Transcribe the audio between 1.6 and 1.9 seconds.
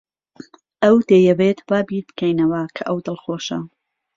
وا